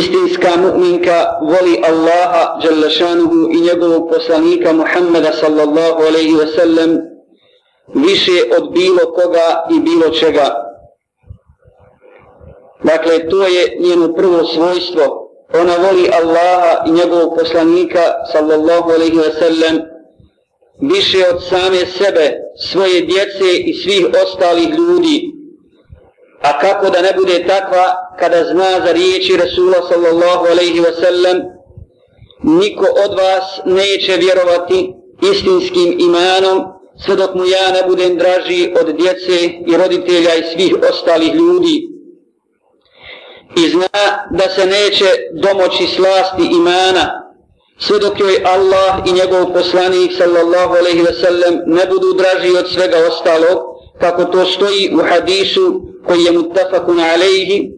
istinska 0.00 0.48
mu'minka 0.56 1.38
voli 1.42 1.82
Allaha 1.90 2.60
Đalešanuhu 2.62 3.50
i 3.52 3.60
njegovog 3.60 4.10
poslanika 4.12 4.72
Muhammeda 4.72 5.32
sallallahu 5.32 6.02
alaihi 6.08 6.34
ve 6.34 6.46
sellem 6.46 6.98
više 7.94 8.42
od 8.58 8.72
bilo 8.72 9.12
koga 9.14 9.66
i 9.70 9.80
bilo 9.80 10.10
čega. 10.10 10.64
Dakle, 12.84 13.28
to 13.28 13.46
je 13.46 13.76
njeno 13.80 14.14
prvo 14.14 14.44
svojstvo. 14.44 15.24
Ona 15.54 15.76
voli 15.76 16.10
Allaha 16.22 16.84
i 16.86 16.90
njegovog 16.90 17.38
poslanika 17.38 18.02
sallallahu 18.32 18.90
alaihi 18.90 19.18
ve 19.18 19.32
sellem 19.32 19.80
više 20.80 21.18
od 21.34 21.44
same 21.48 21.86
sebe, 21.86 22.32
svoje 22.70 23.00
djece 23.00 23.58
i 23.64 23.74
svih 23.74 24.06
ostalih 24.24 24.68
ljudi. 24.68 25.37
A 26.48 26.58
kako 26.60 26.90
da 26.90 27.02
ne 27.02 27.12
bude 27.16 27.46
takva 27.46 27.86
kada 28.18 28.44
zna 28.44 28.70
za 28.86 28.92
riječi 28.92 29.36
Rasula 29.36 29.88
sallallahu 29.88 30.46
alaihi 30.46 30.80
wa 30.80 30.94
sallam 31.02 31.36
niko 32.42 32.86
od 33.04 33.18
vas 33.18 33.60
neće 33.64 34.16
vjerovati 34.16 34.92
istinskim 35.32 35.96
imanom 35.98 36.64
sve 37.04 37.16
dok 37.16 37.34
mu 37.34 37.44
ja 37.44 37.72
ne 37.72 37.82
budem 37.88 38.18
draži 38.18 38.72
od 38.80 38.96
djece 38.96 39.36
i 39.66 39.76
roditelja 39.76 40.34
i 40.34 40.42
svih 40.42 40.74
ostalih 40.90 41.34
ljudi. 41.34 41.88
I 43.56 43.68
zna 43.68 43.88
da 44.30 44.48
se 44.48 44.66
neće 44.66 45.04
domoći 45.32 45.86
slasti 45.86 46.42
imana 46.60 47.28
sve 47.78 47.98
dok 47.98 48.20
joj 48.20 48.42
Allah 48.44 49.02
i 49.06 49.12
njegov 49.12 49.52
poslanik 49.52 50.12
sallallahu 50.18 50.74
alaihi 50.74 51.02
wa 51.02 51.20
sallam 51.20 51.54
ne 51.66 51.86
budu 51.86 52.06
draži 52.12 52.56
od 52.58 52.68
svega 52.70 52.96
ostalog 53.08 53.77
kako 54.00 54.24
to 54.24 54.44
stoji 54.44 54.94
u 54.94 55.02
hadisu 55.10 55.82
koji 56.06 56.24
je 56.24 56.32
mutafakun 56.32 57.00
alejhi, 57.00 57.70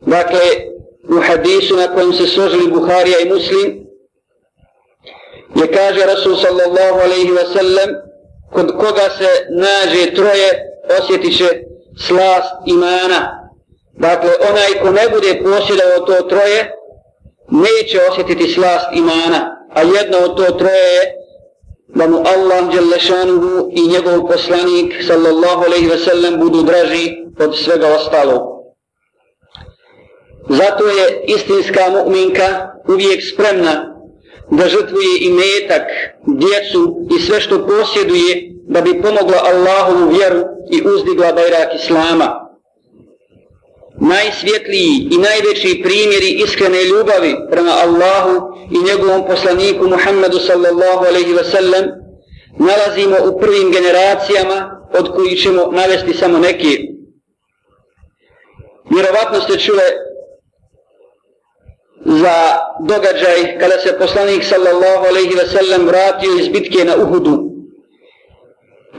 dakle 0.00 0.40
u 1.08 1.20
hadisu 1.20 1.76
na 1.76 1.94
kojem 1.94 2.12
se 2.12 2.26
složili 2.26 2.70
Buharija 2.70 3.18
i 3.20 3.28
Muslim 3.28 3.86
je 5.54 5.72
kaže 5.72 6.06
Rasul 6.06 6.36
sallallahu 6.36 7.00
alaihi 7.04 7.32
ve 7.32 7.44
sellem 7.52 7.90
kod 8.52 8.70
koga 8.76 9.08
se 9.18 9.28
nađe 9.50 10.14
troje 10.14 10.48
osjetit 11.00 11.36
će 11.38 11.48
slast 12.08 12.54
imana. 12.66 13.50
Dakle 13.92 14.30
onaj 14.50 14.82
ko 14.82 14.90
ne 14.90 15.08
bude 15.08 15.40
posjedao 15.44 16.06
to 16.06 16.22
troje 16.28 16.72
neće 17.50 18.00
osjetiti 18.10 18.52
slast 18.54 18.86
imana, 18.92 19.66
a 19.74 19.80
jedno 19.82 20.18
od 20.18 20.36
to 20.36 20.52
troje 20.52 20.84
je 20.94 21.19
da 21.94 22.06
mu 22.06 22.16
Allah 22.16 22.72
Đelešanuhu 22.72 23.68
i 23.72 23.88
njegov 23.88 24.28
poslanik 24.28 24.94
sallallahu 25.06 25.64
alaihi 25.64 25.88
ve 25.88 25.98
sellem 25.98 26.40
budu 26.40 26.62
draži 26.62 27.16
od 27.38 27.58
svega 27.58 27.86
ostalo. 27.86 28.62
Zato 30.48 30.86
je 30.86 31.24
istinska 31.26 31.80
mu'minka 31.90 32.68
uvijek 32.88 33.20
spremna 33.32 33.94
da 34.50 34.68
žrtvuje 34.68 35.18
i 35.20 35.28
metak, 35.32 35.82
djecu 36.26 36.96
i 37.16 37.20
sve 37.20 37.40
što 37.40 37.66
posjeduje 37.66 38.52
da 38.68 38.80
bi 38.80 39.02
pomogla 39.02 39.38
Allahovu 39.52 40.10
vjeru 40.10 40.40
i 40.70 40.82
uzdigla 40.88 41.32
bajrak 41.32 41.74
Islama 41.74 42.49
najsvjetliji 44.00 45.08
i 45.10 45.16
najveći 45.18 45.82
primjeri 45.82 46.30
iskrene 46.44 46.84
ljubavi 46.84 47.36
prema 47.50 47.70
Allahu 47.70 48.34
i 48.70 48.78
njegovom 48.88 49.26
poslaniku 49.26 49.88
Muhammedu 49.88 50.38
sallallahu 50.38 51.04
alaihi 51.08 51.32
ve 51.32 51.44
sellem 51.44 51.84
nalazimo 52.58 53.16
u 53.28 53.40
prvim 53.40 53.72
generacijama 53.72 54.86
od 54.98 55.14
koji 55.14 55.36
ćemo 55.36 55.62
navesti 55.72 56.14
samo 56.14 56.38
neki. 56.38 56.78
Vjerovatno 58.90 59.40
ste 59.40 59.58
čule 59.58 59.82
za 62.04 62.58
događaj 62.80 63.58
kada 63.58 63.78
se 63.78 63.98
poslanik 63.98 64.44
sallallahu 64.44 65.06
alaihi 65.08 65.34
ve 65.34 65.46
sellem 65.46 65.86
vratio 65.86 66.30
iz 66.40 66.48
bitke 66.48 66.84
na 66.84 66.96
Uhudu 66.96 67.49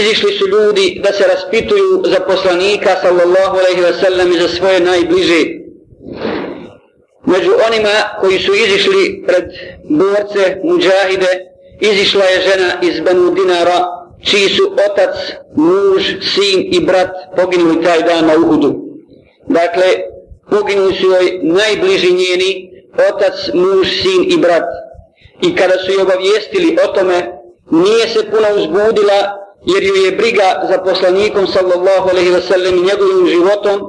izišli 0.00 0.32
su 0.32 0.44
ljudi 0.48 1.00
da 1.04 1.12
se 1.12 1.24
raspituju 1.26 2.02
za 2.04 2.20
poslanika 2.20 2.90
sallallahu 3.02 3.56
alaihi 3.56 3.80
ve 3.80 3.92
sellem 3.92 4.32
i 4.32 4.38
za 4.38 4.48
svoje 4.48 4.80
najbliže. 4.80 5.40
Među 7.26 7.52
onima 7.68 7.96
koji 8.20 8.38
su 8.38 8.52
izišli 8.54 9.24
pred 9.26 9.44
borce, 9.84 10.56
muđahide, 10.64 11.32
izišla 11.80 12.24
je 12.24 12.40
žena 12.40 12.68
iz 12.82 13.00
Banu 13.00 13.30
Dinara, 13.30 13.84
čiji 14.24 14.48
su 14.48 14.72
otac, 14.72 15.14
muž, 15.56 16.02
sin 16.34 16.68
i 16.72 16.80
brat 16.80 17.10
poginuli 17.36 17.84
taj 17.84 18.02
dan 18.02 18.26
na 18.26 18.36
Uhudu. 18.36 18.74
Dakle, 19.46 19.86
poginuli 20.50 20.94
su 20.94 21.06
joj 21.06 21.40
najbliži 21.42 22.12
njeni, 22.12 22.70
otac, 23.10 23.34
muž, 23.54 23.88
sin 24.02 24.22
i 24.28 24.36
brat. 24.36 24.64
I 25.42 25.56
kada 25.56 25.78
su 25.78 25.92
joj 25.92 26.02
obavijestili 26.02 26.78
o 26.84 26.86
tome, 26.86 27.38
nije 27.70 28.08
se 28.08 28.30
puno 28.30 28.48
uzbudila 28.56 29.41
jer 29.64 29.82
ju 29.82 29.94
je 29.94 30.12
briga 30.12 30.66
za 30.70 30.78
poslanikom 30.78 31.46
sallallahu 31.46 32.10
alaihi 32.10 32.30
wa 32.30 32.40
sallam 32.40 32.74
i 32.74 32.86
njegovim 32.86 33.26
životom 33.26 33.80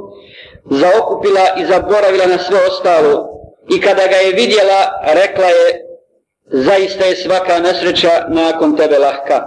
zaokupila 0.72 1.45
i 1.57 1.66
zaboravila 1.66 2.25
na 2.25 2.38
sve 2.38 2.57
ostalo. 2.67 3.29
I 3.69 3.81
kada 3.81 4.07
ga 4.07 4.16
je 4.16 4.33
vidjela 4.33 5.01
rekla 5.13 5.45
je 5.45 5.85
zaista 6.45 7.06
je 7.06 7.16
svaka 7.16 7.59
nesreća 7.59 8.25
nakon 8.29 8.78
tebe 8.78 8.97
lahka. 8.97 9.44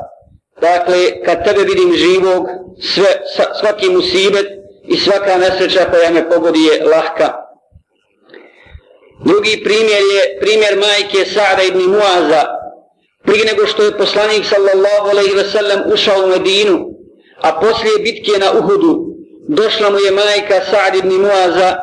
Dakle 0.60 1.22
kad 1.24 1.44
tebe 1.44 1.60
vidim 1.60 1.92
živog 1.96 2.46
sve, 2.80 3.22
svaki 3.60 3.90
musibet 3.90 4.46
i 4.84 4.96
svaka 4.96 5.38
nesreća 5.38 5.86
koja 5.90 6.10
me 6.10 6.30
pogodi 6.30 6.58
je 6.64 6.84
lahka. 6.84 7.32
Drugi 9.24 9.60
primjer 9.64 10.02
je 10.14 10.38
primjer 10.40 10.76
majke 10.76 11.30
Sa'da 11.30 11.62
ibn 11.62 11.82
Muaza 11.90 12.55
prije 13.26 13.44
nego 13.44 13.66
što 13.66 13.82
je 13.82 13.98
poslanik 13.98 14.44
sallallahu 14.46 15.08
alaihi 15.10 15.34
ve 15.34 15.44
sellem 15.44 15.80
ušao 15.92 16.24
u 16.24 16.28
Medinu, 16.28 16.86
a 17.42 17.60
poslije 17.60 17.98
bitke 17.98 18.38
na 18.38 18.52
Uhudu, 18.58 19.06
došla 19.48 19.90
mu 19.90 19.98
je 19.98 20.10
majka 20.10 20.60
Sa'd 20.70 20.94
ibn 20.94 21.12
Muaza, 21.14 21.76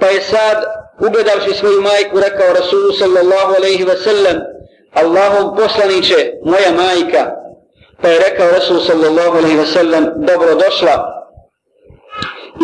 pa 0.00 0.06
je 0.06 0.20
Sa'd, 0.20 0.58
ugledavši 1.06 1.54
svoju 1.54 1.80
majku, 1.82 2.20
rekao 2.20 2.54
Rasulu 2.54 2.92
sallallahu 2.92 3.54
alaihi 3.58 3.84
ve 3.84 3.96
sellem, 3.96 4.36
Allahov 4.92 5.56
poslaniće, 5.56 6.32
moja 6.44 6.72
majka, 6.72 7.30
pa 8.02 8.08
je 8.08 8.18
rekao 8.18 8.50
Rasul 8.50 8.80
sallallahu 8.80 9.38
alaihi 9.38 9.56
ve 9.56 9.66
sellem, 9.66 10.04
dobro 10.16 10.54
došla. 10.54 11.14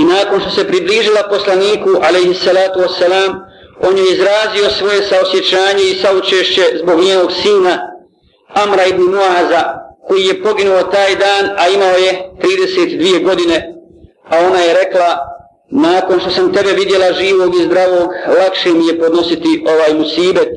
I 0.01 0.05
nakon 0.05 0.41
što 0.41 0.51
se 0.51 0.69
približila 0.69 1.23
poslaniku, 1.31 1.91
alaihi 2.09 2.35
salatu 2.35 2.81
wassalam, 2.81 3.31
on 3.81 3.99
je 3.99 4.05
izrazio 4.13 4.71
svoje 4.71 5.03
saosjećanje 5.03 5.85
i 5.85 5.95
saučešće 5.95 6.63
zbog 6.83 7.01
njenog 7.01 7.33
sina, 7.33 7.94
Amra 8.55 8.87
ibn 8.87 9.03
Muaza 9.03 9.63
koji 10.09 10.23
je 10.27 10.43
poginuo 10.43 10.83
taj 10.83 11.17
dan, 11.17 11.45
a 11.57 11.69
imao 11.69 11.97
je 11.97 12.31
32 12.39 13.25
godine, 13.25 13.75
a 14.25 14.39
ona 14.47 14.59
je 14.59 14.75
rekla, 14.75 15.19
nakon 15.71 16.21
što 16.21 16.31
sam 16.31 16.53
tebe 16.53 16.73
vidjela 16.73 17.13
živog 17.13 17.55
i 17.55 17.65
zdravog, 17.65 18.09
lakše 18.39 18.71
mi 18.71 18.87
je 18.87 18.99
podnositi 18.99 19.65
ovaj 19.67 19.95
musibet 20.01 20.49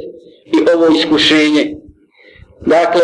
i 0.46 0.58
ovo 0.76 0.88
iskušenje. 0.88 1.76
Dakle, 2.66 3.02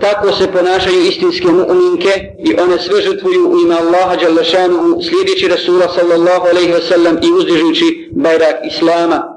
tako 0.00 0.32
se 0.32 0.52
ponašaju 0.52 1.00
istinske 1.00 1.48
mu'minke 1.48 2.12
i 2.38 2.60
one 2.60 2.78
sve 2.78 3.02
žrtvuju 3.02 3.50
u 3.50 3.60
ime 3.60 3.74
Allaha 3.74 4.16
Đalešanuhu 4.16 5.02
slijedeći 5.02 5.48
Rasula 5.48 5.88
sallallahu 5.88 6.46
alaihi 6.48 6.72
wasallam 6.72 7.26
i 7.26 7.32
uzdižujući 7.32 8.08
bajrak 8.12 8.56
Islama. 8.66 9.35